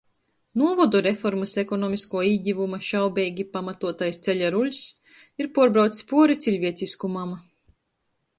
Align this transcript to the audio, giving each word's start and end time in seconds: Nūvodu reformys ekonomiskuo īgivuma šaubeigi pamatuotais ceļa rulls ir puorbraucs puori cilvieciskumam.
Nūvodu 0.59 1.01
reformys 1.07 1.51
ekonomiskuo 1.63 2.23
īgivuma 2.29 2.79
šaubeigi 2.87 3.45
pamatuotais 3.59 4.19
ceļa 4.29 4.51
rulls 4.57 4.83
ir 5.45 5.51
puorbraucs 5.59 6.03
puori 6.13 6.41
cilvieciskumam. 6.49 7.39